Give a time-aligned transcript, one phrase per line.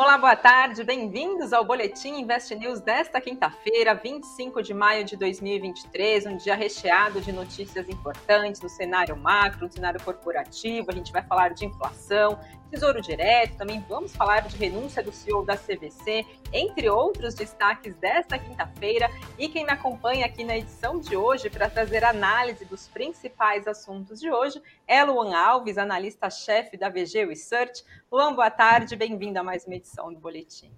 [0.00, 6.24] Olá, boa tarde, bem-vindos ao Boletim Invest News desta quinta-feira, 25 de maio de 2023,
[6.24, 10.90] um dia recheado de notícias importantes no cenário macro, no cenário corporativo.
[10.90, 12.40] A gente vai falar de inflação,
[12.70, 18.38] Tesouro Direto, também vamos falar de renúncia do CEO da CVC, entre outros destaques desta
[18.38, 19.10] quinta-feira.
[19.36, 24.20] E quem me acompanha aqui na edição de hoje para trazer análise dos principais assuntos
[24.20, 27.84] de hoje é Luan Alves, analista-chefe da VG Research.
[28.10, 30.70] Luan, boa tarde, bem-vindo a mais uma edição do Boletim.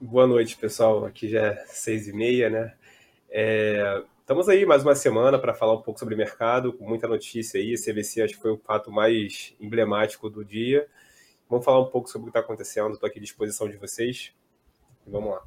[0.00, 1.04] Boa noite, pessoal.
[1.04, 2.74] Aqui já é seis e meia, né?
[3.28, 7.58] É, Estamos aí mais uma semana para falar um pouco sobre mercado, com muita notícia
[7.58, 7.74] aí.
[7.74, 10.86] CVC acho que foi o fato mais emblemático do dia.
[11.50, 12.92] Vamos falar um pouco sobre o que está acontecendo.
[12.94, 14.32] Estou aqui à disposição de vocês.
[15.04, 15.42] vamos lá.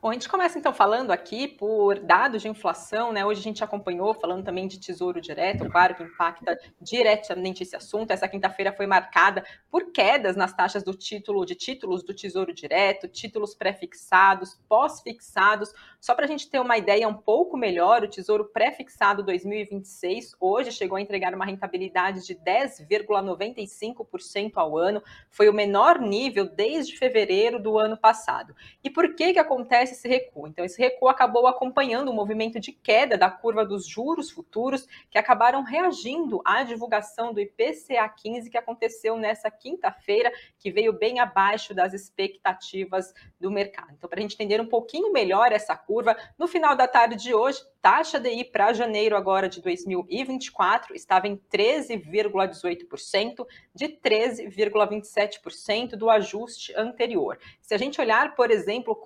[0.00, 3.24] Bom, a gente começa então falando aqui por dados de inflação, né?
[3.24, 8.10] Hoje a gente acompanhou falando também de tesouro direto, claro que impacta diretamente esse assunto.
[8.10, 13.08] Essa quinta-feira foi marcada por quedas nas taxas do título de títulos do tesouro direto,
[13.08, 15.72] títulos pré-fixados, pós-fixados.
[16.00, 20.72] Só para a gente ter uma ideia um pouco melhor, o tesouro pré-fixado 2026 hoje
[20.72, 27.60] chegou a entregar uma rentabilidade de 10,95% ao ano, foi o menor nível desde fevereiro
[27.60, 28.54] do ano passado.
[28.82, 30.48] E por que que acontece acontece esse recuo?
[30.48, 35.18] Então, esse recuo acabou acompanhando o movimento de queda da curva dos juros futuros, que
[35.18, 41.74] acabaram reagindo à divulgação do IPCA 15 que aconteceu nessa quinta-feira, que veio bem abaixo
[41.74, 43.92] das expectativas do mercado.
[43.92, 47.34] Então, para a gente entender um pouquinho melhor essa curva, no final da tarde de
[47.34, 56.74] hoje, taxa DI para janeiro agora de 2024 estava em 13,18%, de 13,27% do ajuste
[56.76, 57.38] anterior.
[57.60, 58.96] Se a gente olhar, por exemplo,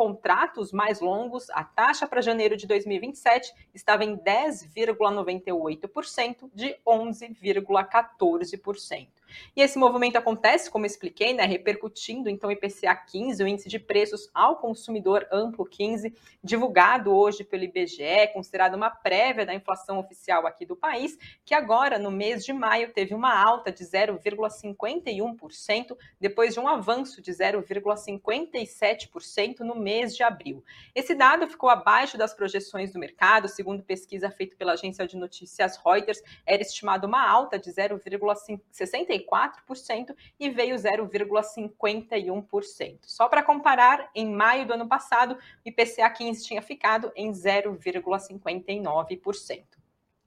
[0.52, 9.08] contratos mais longos, a taxa para janeiro de 2027 estava em 10,98%, de 11,14%.
[9.56, 13.78] E esse movimento acontece, como expliquei, né, repercutindo então o IPCA 15, o índice de
[13.78, 20.46] preços ao consumidor amplo 15, divulgado hoje pelo IBGE, considerado uma prévia da inflação oficial
[20.46, 26.54] aqui do país, que agora no mês de maio teve uma alta de 0,51%, depois
[26.54, 30.64] de um avanço de 0,57% no mês de abril.
[30.94, 35.76] Esse dado ficou abaixo das projeções do mercado, segundo pesquisa feita pela agência de notícias
[35.76, 42.98] Reuters, era estimado uma alta de 0,64 0,54% e veio 0,51%.
[43.02, 49.82] Só para comparar, em maio do ano passado, o IPCA 15 tinha ficado em 0,59%.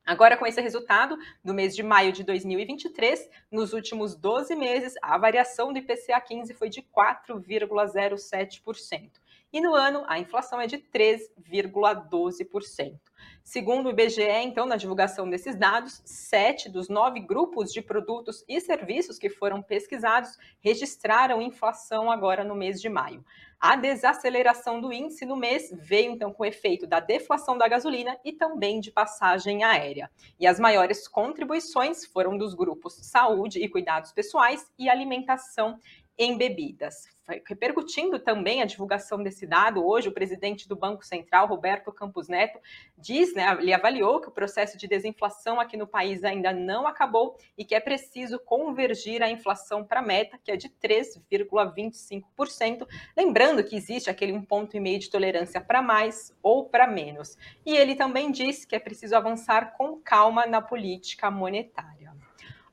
[0.06, 5.18] Agora, com esse resultado, no mês de maio de 2023, nos últimos 12 meses, a
[5.18, 9.10] variação do IPCA 15 foi de 4,07%.
[9.56, 13.00] E no ano, a inflação é de 3,12%.
[13.42, 18.60] Segundo o IBGE, então, na divulgação desses dados, sete dos nove grupos de produtos e
[18.60, 23.24] serviços que foram pesquisados registraram inflação agora no mês de maio.
[23.58, 28.20] A desaceleração do índice no mês veio então com o efeito da deflação da gasolina
[28.26, 30.12] e também de passagem aérea.
[30.38, 35.80] E as maiores contribuições foram dos grupos saúde e cuidados pessoais e alimentação
[36.18, 37.14] em bebidas.
[37.48, 42.60] Repercutindo também a divulgação desse dado, hoje o presidente do Banco Central, Roberto Campos Neto,
[42.96, 47.36] diz, né, ele avaliou que o processo de desinflação aqui no país ainda não acabou
[47.58, 52.88] e que é preciso convergir a inflação para a meta, que é de 3,25%,
[53.18, 57.36] lembrando que existe aquele um ponto e meio de tolerância para mais ou para menos.
[57.66, 62.15] E ele também disse que é preciso avançar com calma na política monetária.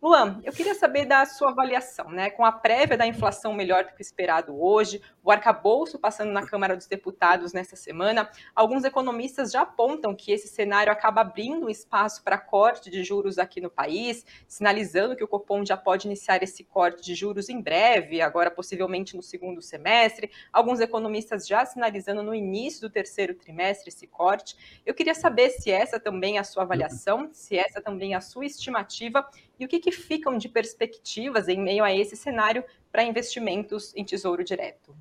[0.02, 2.28] Luan, eu queria saber da sua avaliação, né?
[2.28, 6.76] Com a prévia da inflação melhor do que esperado hoje, o arcabouço passando na Câmara
[6.76, 12.36] dos Deputados nessa semana, alguns economistas já apontam que esse cenário acaba abrindo espaço para
[12.36, 17.00] corte de juros aqui no país, sinalizando que o Copom já pode iniciar esse corte
[17.00, 20.32] de juros em breve, agora possivelmente no segundo semestre.
[20.52, 24.82] Alguns economistas já sinalizando no início do terceiro trimestre esse corte.
[24.84, 28.20] Eu queria saber se essa também é a sua avaliação, se essa também é a
[28.20, 29.24] sua estimativa
[29.62, 34.04] e o que, que ficam de perspectivas em meio a esse cenário para investimentos em
[34.04, 34.92] tesouro direto?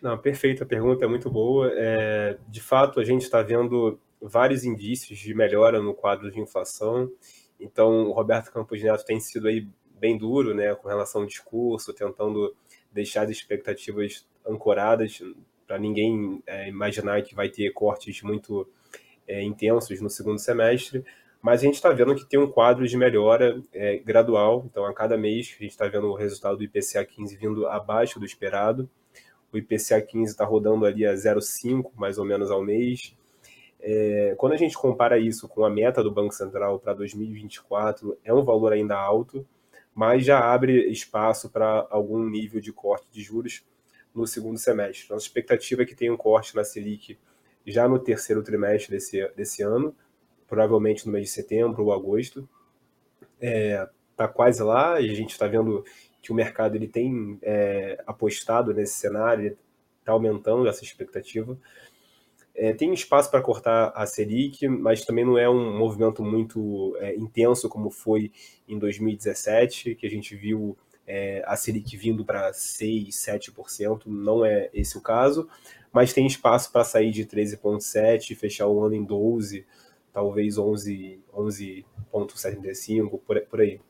[0.00, 1.72] Não, perfeito, a pergunta é muito boa.
[1.74, 7.10] É, de fato, a gente está vendo vários indícios de melhora no quadro de inflação.
[7.58, 9.66] Então, o Roberto Campos Neto tem sido aí
[9.98, 12.54] bem duro, né, com relação ao discurso, tentando
[12.92, 15.20] deixar as expectativas ancoradas
[15.66, 18.68] para ninguém é, imaginar que vai ter cortes muito
[19.26, 21.04] é, intensos no segundo semestre
[21.42, 24.64] mas a gente está vendo que tem um quadro de melhora é, gradual.
[24.70, 28.20] Então, a cada mês, a gente está vendo o resultado do IPCA 15 vindo abaixo
[28.20, 28.88] do esperado.
[29.52, 33.16] O IPCA 15 está rodando ali a 0,5 mais ou menos ao mês.
[33.80, 38.32] É, quando a gente compara isso com a meta do Banco Central para 2024, é
[38.32, 39.44] um valor ainda alto,
[39.92, 43.64] mas já abre espaço para algum nível de corte de juros
[44.14, 45.10] no segundo semestre.
[45.10, 47.18] Nossa expectativa é que tenha um corte na Selic
[47.66, 49.94] já no terceiro trimestre desse, desse ano,
[50.52, 52.46] provavelmente no mês de setembro ou agosto.
[53.40, 55.82] Está é, tá quase lá e a gente está vendo
[56.20, 59.56] que o mercado ele tem é, apostado nesse cenário,
[59.98, 61.58] está aumentando essa expectativa.
[62.54, 67.14] É, tem espaço para cortar a Selic, mas também não é um movimento muito é,
[67.16, 68.30] intenso como foi
[68.68, 70.76] em 2017, que a gente viu
[71.06, 75.48] é, a Selic vindo para 6%, 7%, não é esse o caso,
[75.90, 79.64] mas tem espaço para sair de 13,7% e fechar o ano em 12%,
[80.12, 81.84] talvez 11,75%, 11
[83.26, 83.80] por, por aí.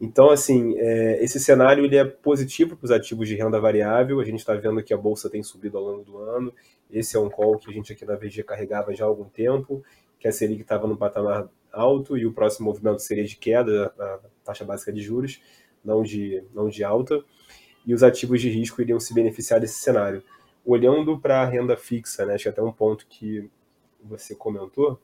[0.00, 4.18] Então, assim, é, esse cenário ele é positivo para os ativos de renda variável.
[4.18, 6.52] A gente está vendo que a bolsa tem subido ao longo do ano.
[6.90, 9.80] Esse é um call que a gente aqui na VG carregava já há algum tempo,
[10.18, 14.18] que a Selic estava no patamar alto e o próximo movimento seria de queda da
[14.44, 15.40] taxa básica de juros,
[15.84, 17.24] não de, não de alta.
[17.86, 20.22] E os ativos de risco iriam se beneficiar desse cenário.
[20.64, 23.48] Olhando para a renda fixa, né, acho que até um ponto que
[24.02, 25.00] você comentou,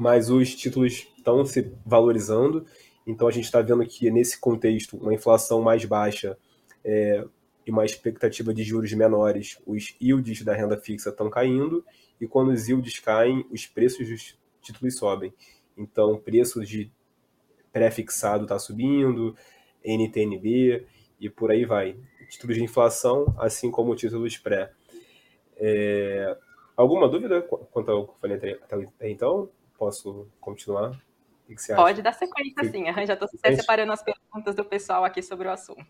[0.00, 2.66] mas os títulos estão se valorizando
[3.06, 6.38] então a gente está vendo que nesse contexto, uma inflação mais baixa
[6.84, 7.24] é,
[7.66, 11.84] e uma expectativa de juros menores, os yields da renda fixa estão caindo,
[12.20, 15.32] e quando os yields caem, os preços dos títulos sobem.
[15.76, 16.90] Então, preço de
[17.72, 19.34] pré-fixado está subindo,
[19.84, 20.86] NTNB
[21.18, 21.96] e por aí vai.
[22.28, 24.70] Títulos de inflação, assim como títulos pré.
[25.56, 26.36] É...
[26.76, 29.50] Alguma dúvida quanto ao que eu falei até então?
[29.80, 30.90] Posso continuar?
[31.48, 31.80] O que você acha?
[31.80, 32.84] Pode dar sequência, sim.
[33.06, 35.86] já estou separando as perguntas do pessoal aqui sobre o assunto.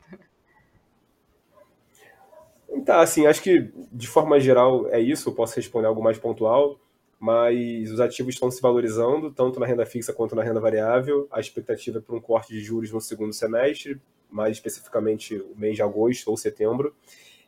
[2.71, 5.29] Então, assim, acho que de forma geral é isso.
[5.29, 6.79] Eu posso responder algo mais pontual,
[7.19, 11.27] mas os ativos estão se valorizando, tanto na renda fixa quanto na renda variável.
[11.29, 14.01] A expectativa é para um corte de juros no segundo semestre,
[14.31, 16.95] mais especificamente o mês de agosto ou setembro.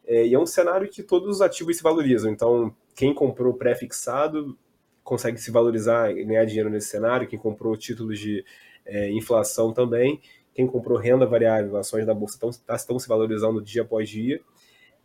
[0.05, 2.33] É, e é um cenário que todos os ativos se valorizam.
[2.33, 4.59] Então, quem comprou pré-fixado
[5.03, 8.45] consegue se valorizar e ganhar dinheiro nesse cenário, quem comprou títulos de
[8.85, 10.21] é, inflação também,
[10.55, 14.41] quem comprou renda variável, ações da bolsa estão, tá, estão se valorizando dia após dia,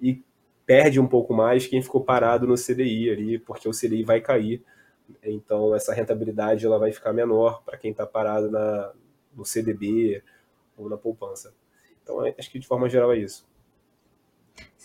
[0.01, 0.21] e
[0.65, 4.63] perde um pouco mais quem ficou parado no CDI ali, porque o CDI vai cair,
[5.23, 8.91] então essa rentabilidade ela vai ficar menor para quem está parado na,
[9.33, 10.21] no CDB
[10.77, 11.53] ou na poupança.
[12.03, 13.47] Então acho que de forma geral é isso.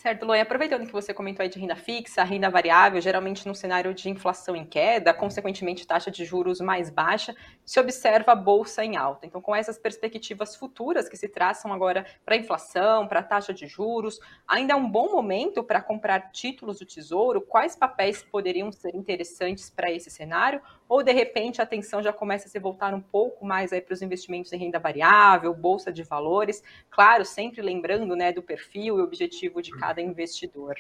[0.03, 3.95] Certo, Loi, aproveitando que você comentou aí de renda fixa, renda variável, geralmente num cenário
[3.95, 8.97] de inflação em queda, consequentemente taxa de juros mais baixa, se observa a bolsa em
[8.97, 9.29] alta.
[9.29, 13.55] Então, com essas perspectivas futuras que se traçam agora para a inflação, para a taxa
[13.55, 17.41] de juros, ainda é um bom momento para comprar títulos do Tesouro?
[17.41, 20.61] Quais papéis poderiam ser interessantes para esse cenário?
[20.89, 24.03] Ou, de repente, a atenção já começa a se voltar um pouco mais para os
[24.03, 26.61] investimentos em renda variável, bolsa de valores?
[26.91, 30.75] Claro, sempre lembrando né, do perfil e objetivo de cada cada investidor?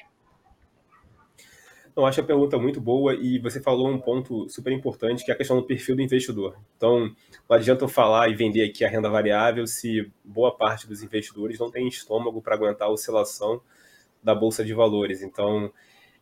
[1.94, 5.34] Eu acho a pergunta muito boa e você falou um ponto super importante, que é
[5.34, 6.56] a questão do perfil do investidor.
[6.74, 7.14] Então,
[7.46, 11.58] não adianta eu falar e vender aqui a renda variável se boa parte dos investidores
[11.58, 13.60] não tem estômago para aguentar a oscilação
[14.22, 15.20] da bolsa de valores.
[15.20, 15.70] Então,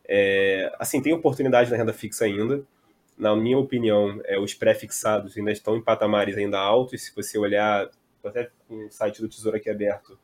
[0.09, 2.65] é, assim, tem oportunidade na renda fixa ainda.
[3.17, 7.03] Na minha opinião, é, os pré-fixados ainda estão em patamares ainda altos.
[7.03, 7.89] Se você olhar,
[8.25, 10.19] até com o site do Tesouro aqui aberto,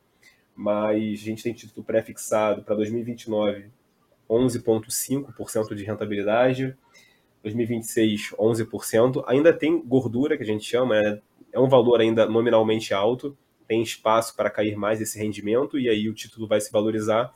[0.57, 3.69] mas a gente tem título pré-fixado para 2029
[4.27, 6.75] 11,5% de rentabilidade,
[7.43, 9.23] 2026 11%.
[9.27, 11.21] Ainda tem gordura, que a gente chama, né?
[11.53, 13.37] é um valor ainda nominalmente alto,
[13.67, 17.33] tem espaço para cair mais esse rendimento e aí o título vai se valorizar.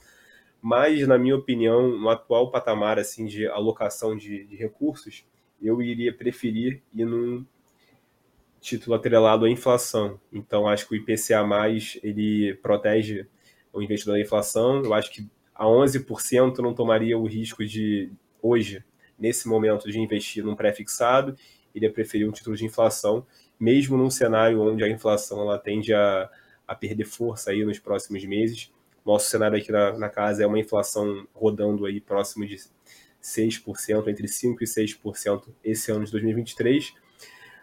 [0.61, 5.25] Mas, na minha opinião, no atual patamar assim de alocação de, de recursos,
[5.61, 7.45] eu iria preferir ir num
[8.61, 10.19] título atrelado à inflação.
[10.31, 11.43] Então, acho que o IPCA+,
[12.03, 13.27] ele protege
[13.73, 14.83] o investidor da inflação.
[14.83, 18.83] Eu acho que a 11% não tomaria o risco de, hoje,
[19.17, 21.35] nesse momento, de investir num pré-fixado,
[21.73, 23.25] iria preferir um título de inflação,
[23.59, 26.29] mesmo num cenário onde a inflação ela tende a,
[26.67, 28.71] a perder força aí nos próximos meses.
[29.05, 32.57] Nosso cenário aqui na, na casa é uma inflação rodando aí próximo de
[33.21, 36.93] 6%, entre 5% e 6% esse ano de 2023,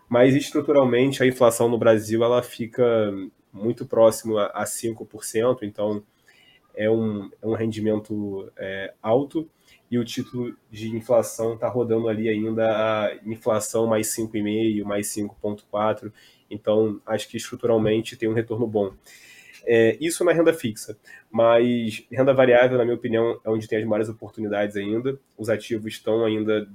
[0.08, 3.12] mas estruturalmente a inflação no Brasil ela fica
[3.52, 6.02] muito próximo a, 5%, então
[6.74, 9.48] é um, é um rendimento é, alto
[9.90, 16.12] e o título de inflação está rodando ali ainda a inflação mais 5,5%, mais 5,4%,
[16.50, 18.92] então acho que estruturalmente tem um retorno bom.
[19.66, 20.96] É, isso na renda fixa,
[21.30, 25.20] mas renda variável, na minha opinião, é onde tem as maiores oportunidades ainda.
[25.36, 26.66] Os ativos estão ainda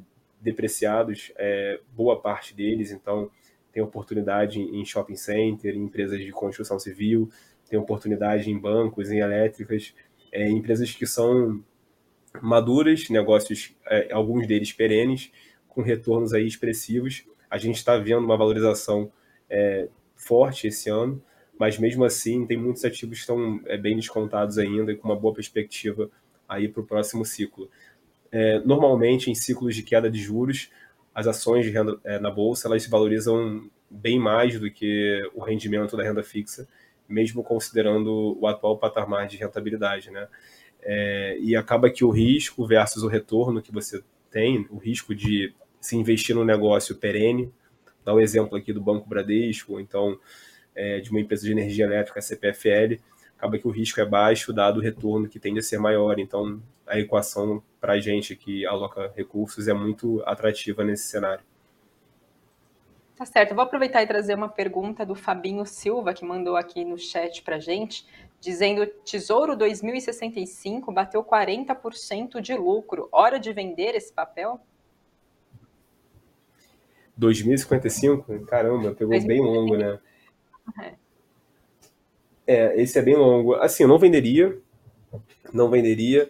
[0.44, 3.32] depreciados, é, boa parte deles, então
[3.72, 7.30] tem oportunidade em shopping center, em empresas de construção civil,
[7.68, 9.96] tem oportunidade em bancos, em elétricas,
[10.32, 11.64] é, empresas que são
[12.42, 15.32] maduras, negócios, é, alguns deles perenes,
[15.68, 17.26] com retornos aí expressivos.
[17.50, 19.12] A gente está vendo uma valorização
[19.50, 21.22] é, forte esse ano,
[21.58, 25.16] mas mesmo assim tem muitos ativos que estão é, bem descontados ainda e com uma
[25.16, 26.10] boa perspectiva
[26.48, 27.70] aí para o próximo ciclo.
[28.34, 30.72] É, normalmente, em ciclos de queda de juros,
[31.14, 35.44] as ações de renda é, na bolsa elas se valorizam bem mais do que o
[35.44, 36.68] rendimento da renda fixa,
[37.08, 40.28] mesmo considerando o atual patamar de rentabilidade, né?
[40.82, 45.54] É, e acaba que o risco versus o retorno que você tem, o risco de
[45.80, 47.54] se investir no negócio perene,
[48.04, 50.20] dá um exemplo aqui do Banco Bradesco, ou então
[50.76, 53.00] é, de uma empresa de energia elétrica, a CPFL,
[53.44, 56.18] acaba que o risco é baixo, dado o retorno que tende a ser maior.
[56.18, 61.44] Então, a equação para a gente que aloca recursos é muito atrativa nesse cenário.
[63.18, 66.86] Tá certo, eu vou aproveitar e trazer uma pergunta do Fabinho Silva, que mandou aqui
[66.86, 68.08] no chat para gente,
[68.40, 74.60] dizendo: Tesouro 2065 bateu 40% de lucro, hora de vender esse papel?
[77.18, 78.46] 2055?
[78.46, 79.28] Caramba, pegou 2055.
[79.28, 80.00] bem longo, né?
[80.82, 81.03] É.
[82.46, 83.56] é, esse é bem longo.
[83.56, 84.58] Assim, eu não venderia,
[85.54, 86.30] não venderia.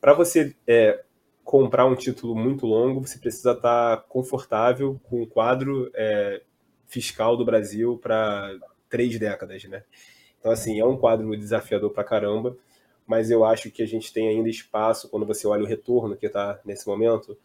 [0.00, 1.02] Para você é,
[1.44, 6.42] comprar um título muito longo, você precisa estar tá confortável com o quadro é,
[6.86, 8.56] fiscal do Brasil para
[8.88, 9.82] três décadas, né?
[10.38, 12.56] Então, assim, é um quadro desafiador para caramba,
[13.06, 16.26] mas eu acho que a gente tem ainda espaço, quando você olha o retorno que
[16.26, 17.36] está nesse momento,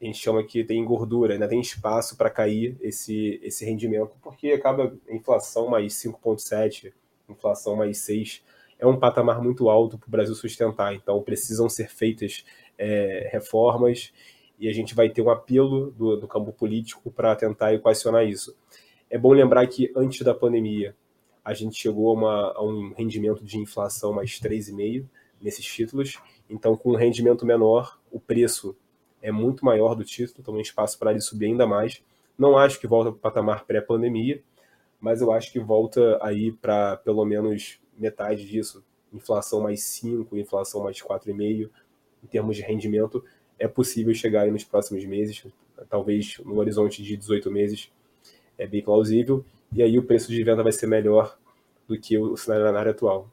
[0.00, 4.50] a gente chama que tem gordura, ainda tem espaço para cair esse, esse rendimento, porque
[4.50, 6.92] acaba inflação mais 5,7,
[7.28, 8.42] inflação mais 6,
[8.78, 12.44] é um patamar muito alto para o Brasil sustentar, então precisam ser feitas
[12.76, 14.12] é, reformas
[14.58, 18.56] e a gente vai ter um apelo do, do campo político para tentar equacionar isso.
[19.10, 20.94] É bom lembrar que antes da pandemia
[21.44, 25.06] a gente chegou a, uma, a um rendimento de inflação mais 3,5
[25.40, 28.76] nesses títulos, então com um rendimento menor o preço
[29.20, 32.02] é muito maior do título, então tem espaço para ele subir ainda mais.
[32.36, 34.42] Não acho que volta para o patamar pré-pandemia,
[35.04, 38.82] mas eu acho que volta aí para pelo menos metade disso,
[39.12, 41.68] inflação mais 5, inflação mais 4,5,
[42.24, 43.22] em termos de rendimento,
[43.58, 45.46] é possível chegar aí nos próximos meses,
[45.90, 47.92] talvez no horizonte de 18 meses,
[48.56, 49.44] é bem plausível,
[49.74, 51.38] e aí o preço de venda vai ser melhor
[51.86, 53.30] do que o cenário atual.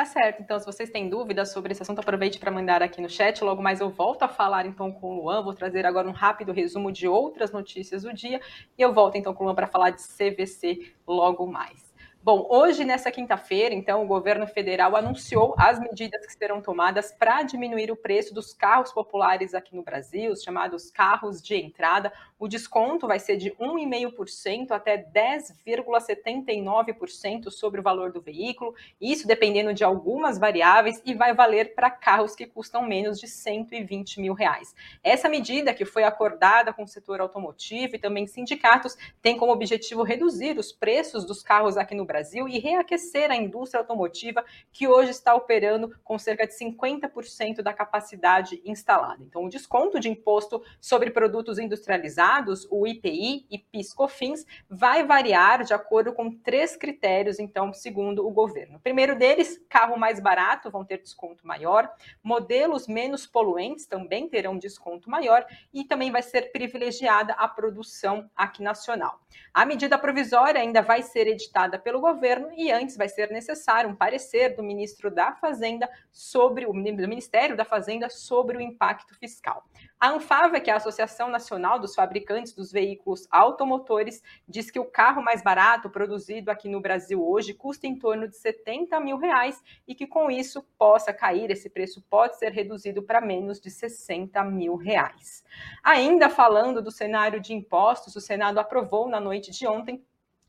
[0.00, 3.08] Tá certo, então se vocês têm dúvidas sobre esse assunto, aproveite para mandar aqui no
[3.10, 3.44] chat.
[3.44, 6.52] Logo mais eu volto a falar então com o Luan, vou trazer agora um rápido
[6.52, 8.40] resumo de outras notícias do dia
[8.78, 11.90] e eu volto então com o Luan para falar de CVC logo mais.
[12.22, 17.42] Bom, hoje, nessa quinta-feira, então, o governo federal anunciou as medidas que serão tomadas para
[17.42, 22.12] diminuir o preço dos carros populares aqui no Brasil, os chamados carros de entrada.
[22.40, 29.74] O desconto vai ser de 1,5% até 10,79% sobre o valor do veículo, isso dependendo
[29.74, 34.74] de algumas variáveis, e vai valer para carros que custam menos de 120 mil reais.
[35.04, 40.02] Essa medida, que foi acordada com o setor automotivo e também sindicatos, tem como objetivo
[40.02, 44.42] reduzir os preços dos carros aqui no Brasil e reaquecer a indústria automotiva,
[44.72, 49.22] que hoje está operando com cerca de 50% da capacidade instalada.
[49.22, 52.29] Então, o desconto de imposto sobre produtos industrializados,
[52.70, 58.78] o IPI e PIS/COFINS, vai variar de acordo com três critérios, então, segundo o governo.
[58.78, 61.88] O primeiro deles, carro mais barato vão ter desconto maior,
[62.22, 68.62] modelos menos poluentes também terão desconto maior e também vai ser privilegiada a produção aqui
[68.62, 69.20] nacional.
[69.54, 73.90] A medida provisória ainda vai ser editada pelo pelo governo e antes vai ser necessário
[73.90, 79.14] um parecer do ministro da Fazenda sobre o do Ministério da Fazenda sobre o impacto
[79.18, 79.64] fiscal.
[80.00, 84.86] A Anfávia, que é a Associação Nacional dos Fabricantes dos Veículos Automotores, diz que o
[84.86, 89.62] carro mais barato produzido aqui no Brasil hoje custa em torno de 70 mil reais
[89.86, 94.42] e que com isso possa cair, esse preço pode ser reduzido para menos de 60
[94.44, 95.44] mil reais.
[95.84, 100.02] Ainda falando do cenário de impostos, o Senado aprovou na noite de ontem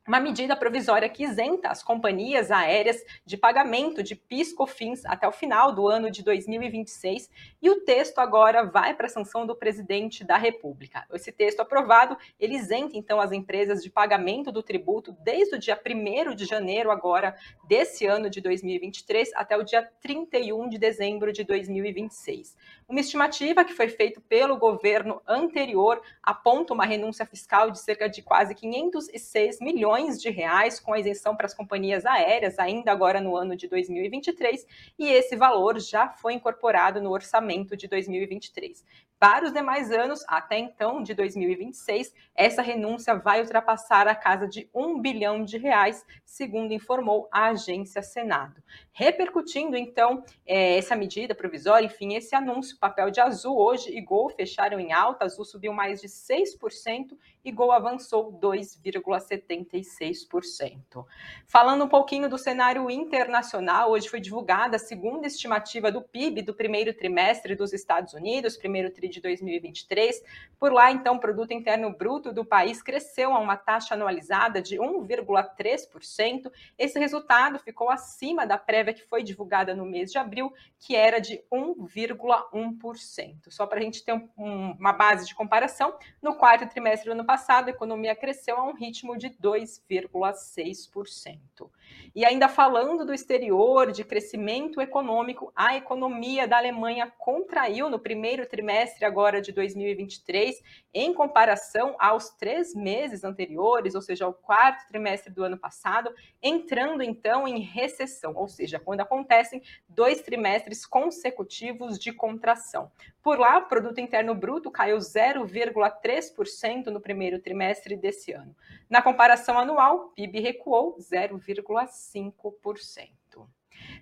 [0.08, 5.74] uma medida provisória que isenta as companhias aéreas de pagamento de PIS/COFINS até o final
[5.74, 7.30] do ano de 2026,
[7.62, 11.06] e o texto agora vai para a sanção do presidente da República.
[11.14, 15.80] Esse texto aprovado, ele isenta então as empresas de pagamento do tributo desde o dia
[15.80, 17.36] 1 de janeiro agora
[17.68, 22.58] desse ano de 2023 até o dia 31 de dezembro de 2026.
[22.90, 28.22] Uma estimativa que foi feita pelo governo anterior aponta uma renúncia fiscal de cerca de
[28.22, 33.36] quase 506 milhões bilhões de reais com isenção para as companhias aéreas, ainda agora no
[33.36, 34.66] ano de 2023,
[34.98, 38.86] e esse valor já foi incorporado no orçamento de 2023.
[39.20, 44.68] Para os demais anos, até então, de 2026, essa renúncia vai ultrapassar a casa de
[44.74, 48.64] um bilhão de reais, segundo informou a agência Senado.
[48.92, 54.30] Repercutindo, então, é, essa medida provisória, enfim, esse anúncio, papel de Azul hoje e Gol
[54.30, 61.06] fecharam em alta, Azul subiu mais de 6% e Gol avançou 2,76%.
[61.48, 66.54] Falando um pouquinho do cenário internacional, hoje foi divulgada a segunda estimativa do PIB do
[66.54, 70.24] primeiro trimestre dos Estados Unidos, primeiro tri de 2023.
[70.60, 74.78] Por lá, então, o produto interno bruto do país cresceu a uma taxa anualizada de
[74.78, 76.52] 1,3%.
[76.78, 81.20] Esse resultado ficou acima da prévia que foi divulgada no mês de abril, que era
[81.20, 83.50] de 1,1%.
[83.50, 87.26] Só para a gente ter um, uma base de comparação, no quarto trimestre do ano
[87.32, 91.70] passado, a economia cresceu a um ritmo de 2,6%.
[92.14, 98.46] E ainda falando do exterior, de crescimento econômico, a economia da Alemanha contraiu no primeiro
[98.46, 100.62] trimestre agora de 2023,
[100.94, 107.02] em comparação aos três meses anteriores, ou seja, ao quarto trimestre do ano passado, entrando
[107.02, 112.92] então em recessão, ou seja, quando acontecem dois trimestres consecutivos de contração.
[113.24, 118.56] Por lá, o produto interno bruto caiu 0,3% no primeiro trimestre desse ano.
[118.92, 123.48] Na comparação anual, o PIB recuou 0,5%.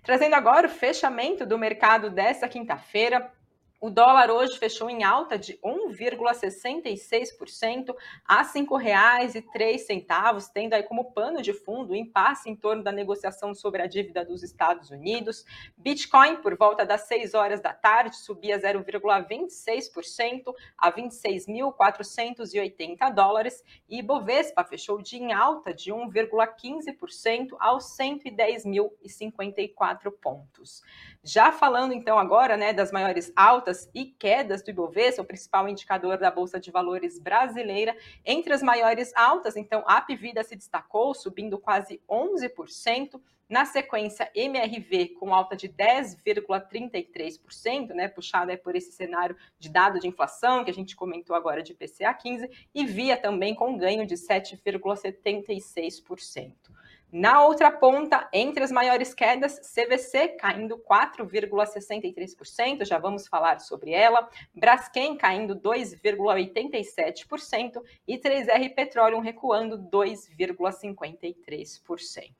[0.01, 3.31] Trazendo agora o fechamento do mercado desta quinta-feira,
[3.81, 7.95] o dólar hoje fechou em alta de 1,66%
[8.25, 13.55] a R$ 5,03, tendo aí como pano de fundo o impasse em torno da negociação
[13.55, 15.45] sobre a dívida dos Estados Unidos.
[15.77, 24.65] Bitcoin, por volta das 6 horas da tarde, subia 0,26% a 26.480 dólares e Bovespa
[24.65, 30.83] fechou de em alta de 1,15% aos 110.054 pontos.
[31.24, 36.17] Já falando então agora né, das maiores altas e quedas do Ibovespa, o principal indicador
[36.17, 37.95] da Bolsa de Valores brasileira,
[38.25, 43.21] entre as maiores altas, então a Pivida se destacou, subindo quase 11%.
[43.47, 50.08] Na sequência, MRV com alta de 10,33%, né, puxada por esse cenário de dado de
[50.08, 54.13] inflação que a gente comentou agora de PCA 15, e Via também com ganho de
[54.15, 56.53] 7,76%.
[57.12, 64.30] Na outra ponta, entre as maiores quedas, CVC caindo 4,63%, já vamos falar sobre ela.
[64.54, 72.32] Braskem caindo 2,87% e 3R Petroleum recuando 2,53%.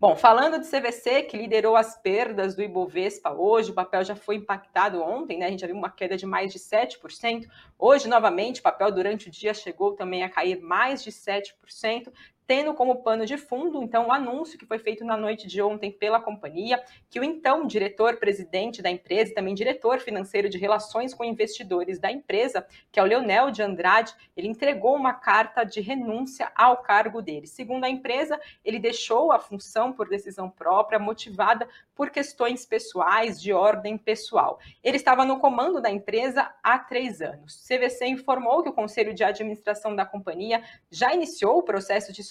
[0.00, 4.36] Bom, falando de CVC, que liderou as perdas do Ibovespa hoje, o papel já foi
[4.36, 5.46] impactado ontem, né?
[5.46, 7.46] A gente já viu uma queda de mais de 7%.
[7.78, 12.10] Hoje, novamente, o papel durante o dia chegou também a cair mais de 7%
[12.50, 15.92] tendo como pano de fundo, então, o anúncio que foi feito na noite de ontem
[15.92, 21.22] pela companhia, que o então diretor-presidente da empresa e também diretor financeiro de relações com
[21.22, 26.50] investidores da empresa, que é o Leonel de Andrade, ele entregou uma carta de renúncia
[26.56, 27.46] ao cargo dele.
[27.46, 33.52] Segundo a empresa, ele deixou a função por decisão própria, motivada por questões pessoais, de
[33.52, 34.58] ordem pessoal.
[34.82, 37.64] Ele estava no comando da empresa há três anos.
[37.68, 42.24] CVC informou que o conselho de administração da companhia já iniciou o processo de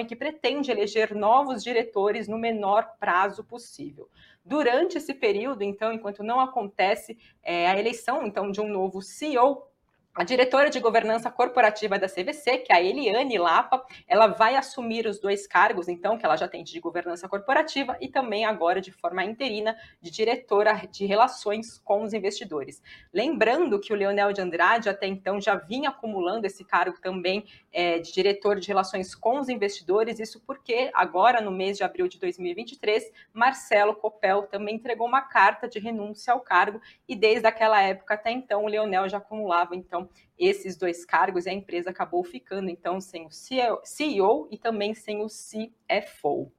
[0.00, 4.08] e que pretende eleger novos diretores no menor prazo possível.
[4.44, 9.66] Durante esse período, então, enquanto não acontece é, a eleição então de um novo CEO,
[10.14, 15.08] a diretora de governança corporativa da CVC, que é a Eliane Lapa, ela vai assumir
[15.08, 18.92] os dois cargos, então, que ela já tem de governança corporativa e também agora de
[18.92, 22.80] forma interina de diretora de relações com os investidores.
[23.12, 27.98] Lembrando que o Leonel de Andrade até então já vinha acumulando esse cargo também é,
[27.98, 32.20] de diretor de relações com os investidores, isso porque agora, no mês de abril de
[32.20, 38.14] 2023, Marcelo Copel também entregou uma carta de renúncia ao cargo e desde aquela época
[38.14, 40.03] até então o Leonel já acumulava, então,
[40.38, 45.22] esses dois cargos e a empresa acabou ficando então sem o CEO e também sem
[45.22, 46.52] o CFO.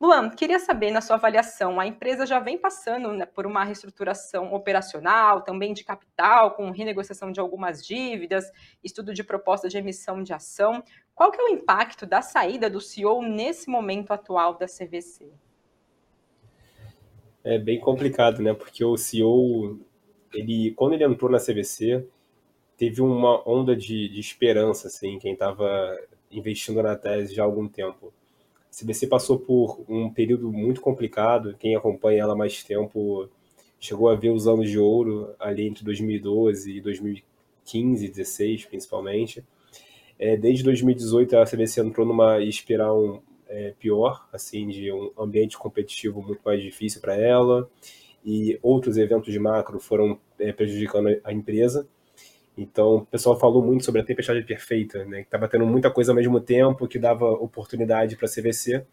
[0.00, 4.54] Luan, queria saber, na sua avaliação, a empresa já vem passando né, por uma reestruturação
[4.54, 8.44] operacional, também de capital, com renegociação de algumas dívidas,
[8.82, 10.84] estudo de proposta de emissão de ação.
[11.16, 15.32] Qual que é o impacto da saída do CEO nesse momento atual da CVC?
[17.42, 18.54] É bem complicado, né?
[18.54, 19.80] Porque o CEO,
[20.32, 22.06] ele, quando ele entrou na CVC,
[22.78, 25.98] teve uma onda de, de esperança, assim, quem estava
[26.30, 28.12] investindo na tese já há algum tempo.
[28.70, 33.28] A CBC passou por um período muito complicado, quem acompanha ela há mais tempo
[33.80, 37.24] chegou a ver os anos de ouro ali entre 2012 e 2015,
[37.64, 39.44] 2016 principalmente.
[40.18, 46.22] É, desde 2018 a CBC entrou numa espiral é, pior, assim, de um ambiente competitivo
[46.22, 47.68] muito mais difícil para ela,
[48.24, 51.88] e outros eventos de macro foram é, prejudicando a empresa.
[52.58, 55.18] Então, o pessoal falou muito sobre a tempestade perfeita, né?
[55.18, 58.84] Que estava tendo muita coisa ao mesmo tempo, que dava oportunidade para a CVC,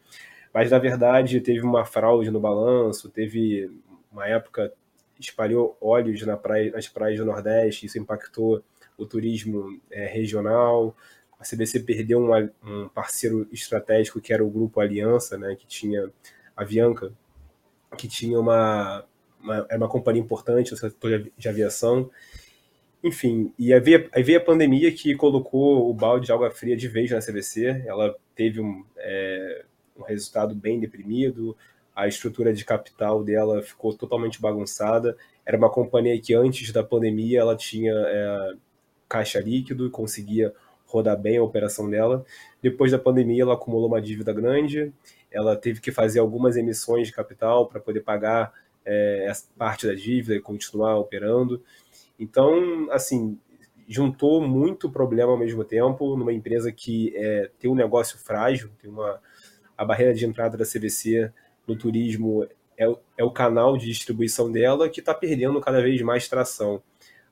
[0.53, 3.71] mas na verdade teve uma fraude no balanço, teve
[4.11, 4.71] uma época
[5.19, 8.61] espalhou óleos na praia, nas praias do Nordeste, isso impactou
[8.97, 10.95] o turismo é, regional.
[11.39, 15.55] A CVC perdeu um, um, parceiro estratégico que era o grupo Aliança, né?
[15.55, 16.11] Que tinha
[16.55, 17.11] a Avianca,
[17.97, 19.03] que tinha uma,
[19.41, 22.11] uma era uma companhia importante no setor de aviação
[23.05, 26.75] enfim, e aí veio, aí veio a pandemia que colocou o balde de água fria
[26.75, 27.83] de vez na CVC.
[27.85, 29.63] Ela teve um, é,
[29.95, 31.55] um resultado bem deprimido,
[31.95, 35.15] a estrutura de capital dela ficou totalmente bagunçada.
[35.45, 38.53] Era uma companhia que antes da pandemia ela tinha é,
[39.07, 40.51] caixa líquido, conseguia
[40.87, 42.25] rodar bem a operação dela.
[42.59, 44.91] Depois da pandemia ela acumulou uma dívida grande,
[45.29, 48.51] ela teve que fazer algumas emissões de capital para poder pagar
[48.83, 51.61] é, essa parte da dívida e continuar operando.
[52.19, 53.37] Então, assim,
[53.87, 58.89] juntou muito problema ao mesmo tempo numa empresa que é, tem um negócio frágil, tem
[58.89, 59.19] uma
[59.77, 61.31] a barreira de entrada da CVC
[61.67, 62.47] no turismo
[62.77, 62.85] é,
[63.17, 66.81] é o canal de distribuição dela que está perdendo cada vez mais tração.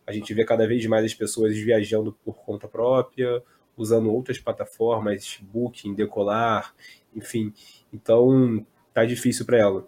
[0.05, 3.41] A gente vê cada vez mais as pessoas viajando por conta própria,
[3.77, 6.75] usando outras plataformas, Booking, Decolar,
[7.15, 7.53] enfim.
[7.93, 9.87] Então, tá difícil para ela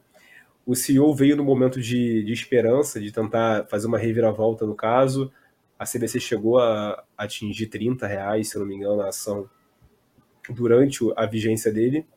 [0.65, 5.31] o CEO veio no momento de, de esperança, de tentar fazer uma reviravolta no caso.
[5.77, 9.49] A CBC chegou a atingir 30 reais, se não me engano, a ação
[10.49, 12.07] durante a vigência dele.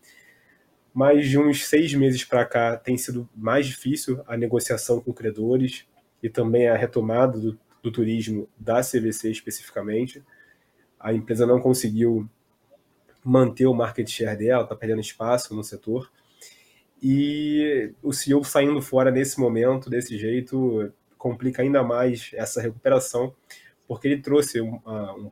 [0.95, 5.87] Mas de uns seis meses para cá tem sido mais difícil a negociação com credores
[6.23, 10.25] e também a retomada do, do turismo da CVC especificamente.
[10.99, 12.29] A empresa não conseguiu
[13.23, 16.11] manter o market share dela, está perdendo espaço no setor.
[17.03, 23.33] E o CEO saindo fora nesse momento, desse jeito, complica ainda mais essa recuperação,
[23.87, 25.31] porque ele trouxe um, um,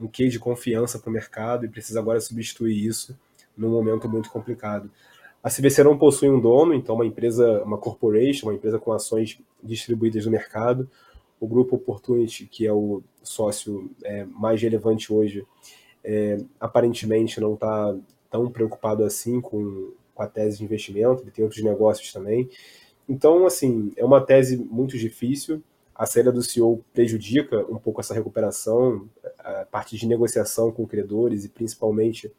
[0.00, 3.18] um quê de confiança para o mercado e precisa agora substituir isso
[3.56, 4.90] num momento muito complicado.
[5.42, 9.40] A CVC não possui um dono, então uma empresa, uma corporation, uma empresa com ações
[9.62, 10.88] distribuídas no mercado.
[11.38, 15.46] O grupo Opportunity, que é o sócio é, mais relevante hoje,
[16.04, 17.96] é, aparentemente não está
[18.30, 22.48] tão preocupado assim com com a tese de investimento, ele tem outros negócios também.
[23.08, 25.62] Então, assim, é uma tese muito difícil.
[25.94, 31.44] A saída do CEO prejudica um pouco essa recuperação, a parte de negociação com credores
[31.44, 32.32] e principalmente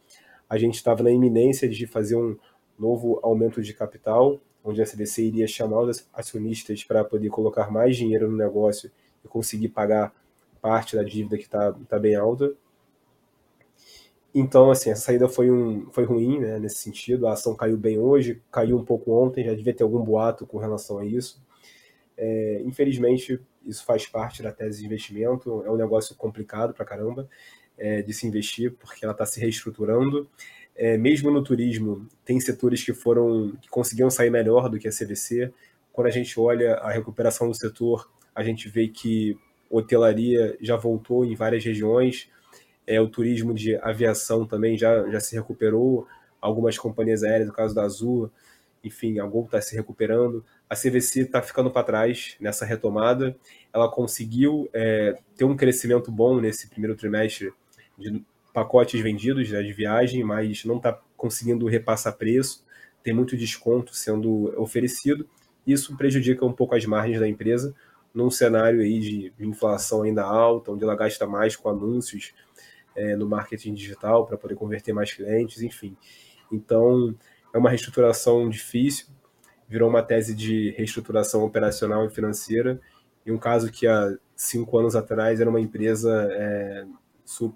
[0.49, 2.37] a gente estava na iminência de fazer um
[2.77, 7.95] novo aumento de capital, onde a CDC iria chamar os acionistas para poder colocar mais
[7.95, 8.91] dinheiro no negócio
[9.23, 10.13] e conseguir pagar
[10.61, 12.53] parte da dívida que está tá bem alta.
[14.33, 17.27] Então, assim, essa saída foi, um, foi ruim, né, nesse sentido.
[17.27, 20.57] A ação caiu bem hoje, caiu um pouco ontem, já devia ter algum boato com
[20.57, 21.41] relação a isso.
[22.17, 25.63] É, infelizmente, isso faz parte da tese de investimento.
[25.65, 27.27] É um negócio complicado pra caramba
[27.77, 30.29] é, de se investir, porque ela está se reestruturando.
[30.75, 34.91] É, mesmo no turismo, tem setores que foram que conseguiram sair melhor do que a
[34.91, 35.51] CVC.
[35.91, 39.37] Quando a gente olha a recuperação do setor, a gente vê que
[39.69, 42.29] hotelaria já voltou em várias regiões
[42.91, 46.05] é, o turismo de aviação também já, já se recuperou.
[46.41, 48.29] Algumas companhias aéreas, no caso da Azul,
[48.83, 50.43] enfim, a Gol está se recuperando.
[50.69, 53.35] A CVC está ficando para trás nessa retomada.
[53.71, 57.53] Ela conseguiu é, ter um crescimento bom nesse primeiro trimestre
[57.97, 58.23] de
[58.53, 62.65] pacotes vendidos né, de viagem, mas não está conseguindo repassar preço.
[63.01, 65.29] Tem muito desconto sendo oferecido.
[65.65, 67.73] Isso prejudica um pouco as margens da empresa
[68.13, 72.33] num cenário aí de inflação ainda alta, onde ela gasta mais com anúncios
[72.95, 75.95] é, no marketing digital para poder converter mais clientes, enfim.
[76.51, 77.15] Então,
[77.53, 79.07] é uma reestruturação difícil,
[79.67, 82.79] virou uma tese de reestruturação operacional e financeira,
[83.25, 86.85] e um caso que há cinco anos atrás era uma empresa é,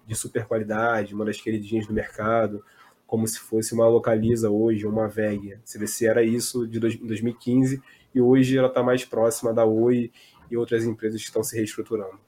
[0.06, 2.64] de super qualidade, uma das queridinhas do mercado,
[3.06, 5.54] como se fosse uma Localiza hoje, uma VEG.
[5.54, 7.82] A CVC era isso de 2015
[8.14, 10.12] e hoje ela está mais próxima da Oi
[10.50, 12.20] e outras empresas que estão se reestruturando.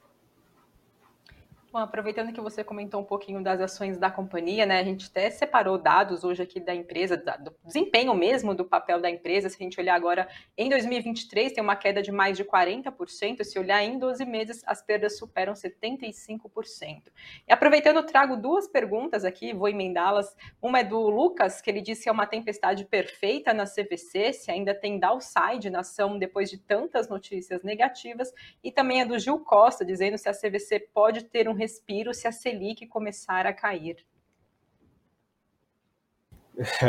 [1.70, 4.80] Bom, aproveitando que você comentou um pouquinho das ações da companhia, né?
[4.80, 9.10] A gente até separou dados hoje aqui da empresa, do desempenho mesmo do papel da
[9.10, 9.50] empresa.
[9.50, 10.26] Se a gente olhar agora
[10.56, 13.44] em 2023, tem uma queda de mais de 40%.
[13.44, 17.02] Se olhar em 12 meses, as perdas superam 75%.
[17.46, 20.34] E aproveitando, trago duas perguntas aqui, vou emendá-las.
[20.62, 24.50] Uma é do Lucas, que ele disse que é uma tempestade perfeita na CVC, se
[24.50, 28.32] ainda tem downside na ação depois de tantas notícias negativas.
[28.64, 32.26] E também é do Gil Costa, dizendo se a CVC pode ter um respiro se
[32.26, 34.04] a Selic começar a cair?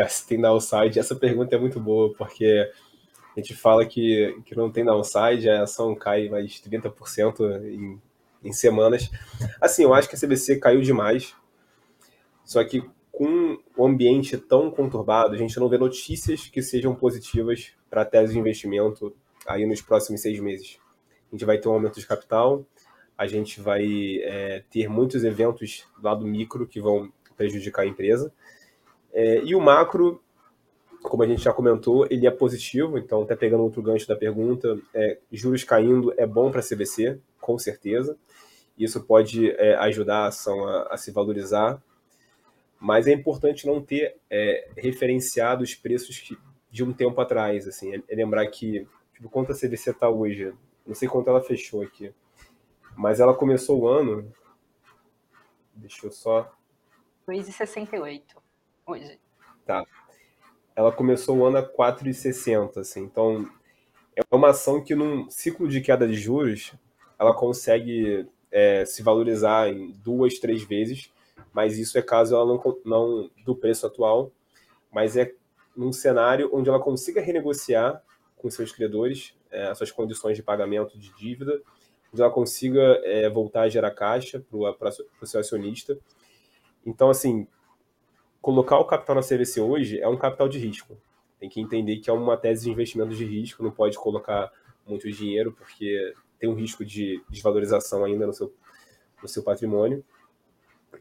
[0.07, 2.71] se tem downside, essa pergunta é muito boa, porque
[3.35, 7.99] a gente fala que, que não tem downside, a ação cai mais 30% em
[8.43, 9.09] em semanas.
[9.59, 11.35] Assim, eu acho que a CBC caiu demais.
[12.43, 17.73] Só que com o ambiente tão conturbado, a gente não vê notícias que sejam positivas
[17.89, 19.13] para a tese de investimento
[19.45, 20.79] aí nos próximos seis meses.
[21.27, 22.65] A gente vai ter um aumento de capital,
[23.19, 28.31] a gente vai é, ter muitos eventos do lado micro que vão prejudicar a empresa.
[29.11, 30.23] É, e o macro,
[31.03, 34.79] como a gente já comentou, ele é positivo, então até pegando outro gancho da pergunta,
[34.93, 38.17] é, juros caindo é bom para a CBC, com certeza.
[38.77, 41.83] Isso pode é, ajudar a ação a, a, se valorizar,
[42.79, 46.37] mas é importante não ter é, referenciado os preços que,
[46.71, 47.67] de um tempo atrás.
[47.67, 50.53] Assim, é, é lembrar que tipo, quanto a CBC está hoje,
[50.87, 52.13] não sei quanto ela fechou aqui,
[52.99, 54.29] mas ela começou o ano.
[55.73, 56.53] Deixa eu só.
[57.25, 58.21] 2,68
[58.85, 59.17] hoje.
[59.65, 59.85] Tá.
[60.75, 63.01] Ela começou o ano a 4,60, assim.
[63.01, 63.49] Então,
[64.13, 66.73] é uma ação que num ciclo de queda de juros,
[67.17, 71.09] ela consegue é, se valorizar em duas, três vezes,
[71.53, 74.29] mas isso é caso ela não, não do preço atual,
[74.91, 75.33] mas é
[75.73, 78.03] num cenário onde ela consiga renegociar
[78.35, 81.61] com seus credores é, as suas condições de pagamento de dívida,
[82.11, 84.43] onde ela consiga é, voltar a gerar caixa
[84.77, 84.89] para
[85.21, 85.97] o seu acionista.
[86.85, 87.47] Então, assim,
[88.41, 90.97] colocar o capital na CVC hoje é um capital de risco.
[91.39, 94.51] Tem que entender que é uma tese de investimento de risco, não pode colocar
[94.85, 98.53] muito dinheiro, porque tem um risco de desvalorização ainda no seu,
[99.21, 100.03] no seu patrimônio.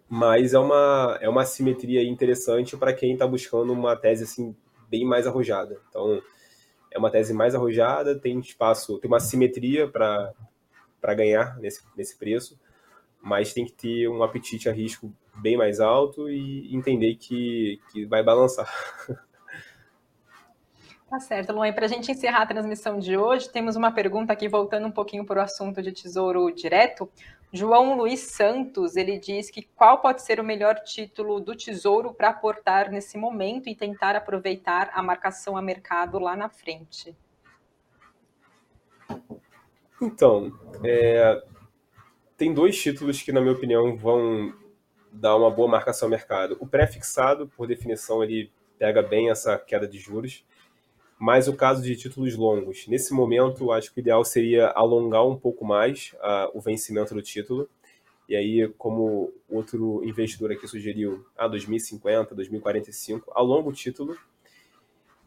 [0.09, 4.55] Mas é uma, é uma simetria interessante para quem está buscando uma tese assim,
[4.89, 5.81] bem mais arrojada.
[5.89, 6.21] Então,
[6.91, 10.33] é uma tese mais arrojada, tem espaço, tem uma simetria para
[11.15, 12.59] ganhar nesse, nesse preço,
[13.21, 18.05] mas tem que ter um apetite a risco bem mais alto e entender que, que
[18.05, 18.69] vai balançar.
[21.09, 21.73] Tá certo, Luan.
[21.73, 25.25] Para a gente encerrar a transmissão de hoje, temos uma pergunta aqui, voltando um pouquinho
[25.25, 27.11] para o assunto de tesouro direto.
[27.51, 32.29] João Luiz Santos, ele diz que qual pode ser o melhor título do tesouro para
[32.29, 37.17] aportar nesse momento e tentar aproveitar a marcação a mercado lá na frente.
[40.01, 40.53] Então,
[40.85, 41.43] é,
[42.37, 44.55] tem dois títulos que, na minha opinião, vão
[45.13, 46.57] dar uma boa marcação ao mercado.
[46.61, 50.45] O pré-fixado, por definição, ele pega bem essa queda de juros,
[51.19, 55.37] mas o caso de títulos longos, nesse momento, acho que o ideal seria alongar um
[55.37, 56.15] pouco mais
[56.55, 57.69] o vencimento do título.
[58.29, 64.17] E aí, como outro investidor aqui sugeriu, a 2050, 2045, alonga o título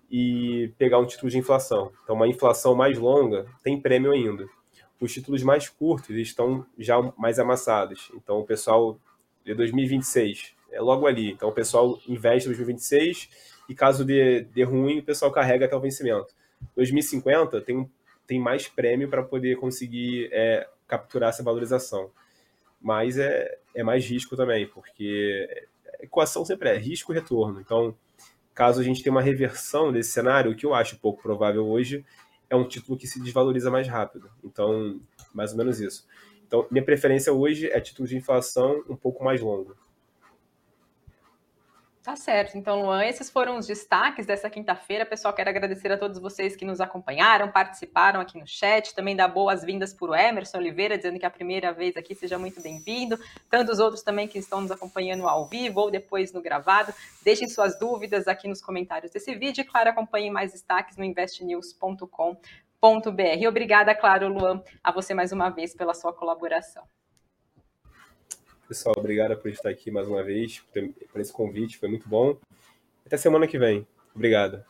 [0.10, 1.92] e pegar um título de inflação.
[2.04, 4.48] Então, uma inflação mais longa tem prêmio ainda.
[5.02, 8.12] Os títulos mais curtos estão já mais amassados.
[8.14, 9.00] Então, o pessoal
[9.44, 11.32] de 2026 é logo ali.
[11.32, 13.30] Então, o pessoal investe em 2026
[13.68, 16.36] e caso de ruim, o pessoal carrega até o vencimento.
[16.76, 17.90] 2050 tem,
[18.28, 22.12] tem mais prêmio para poder conseguir é, capturar essa valorização.
[22.80, 25.48] Mas é, é mais risco também, porque
[26.00, 27.60] a equação sempre é risco e retorno.
[27.60, 27.96] Então,
[28.54, 32.06] caso a gente tenha uma reversão desse cenário, o que eu acho pouco provável hoje,
[32.52, 34.30] é um título que se desvaloriza mais rápido.
[34.44, 35.00] Então,
[35.34, 36.06] mais ou menos isso.
[36.46, 39.74] Então, minha preferência hoje é título de inflação um pouco mais longo.
[42.04, 42.58] Tá certo.
[42.58, 45.06] Então, Luan, esses foram os destaques dessa quinta-feira.
[45.06, 48.96] Pessoal, quero agradecer a todos vocês que nos acompanharam, participaram aqui no chat.
[48.96, 52.40] Também dar boas-vindas para o Emerson Oliveira, dizendo que é a primeira vez aqui, seja
[52.40, 53.20] muito bem-vindo.
[53.52, 56.92] Tantos outros também que estão nos acompanhando ao vivo ou depois no gravado.
[57.24, 59.62] Deixem suas dúvidas aqui nos comentários desse vídeo.
[59.62, 63.48] E, claro, acompanhem mais destaques no investnews.com.br.
[63.48, 66.84] Obrigada, claro, Luan, a você mais uma vez pela sua colaboração.
[68.72, 70.64] Pessoal, obrigado por estar aqui mais uma vez,
[71.12, 72.38] por esse convite, foi muito bom.
[73.06, 73.86] Até semana que vem.
[74.16, 74.64] Obrigado.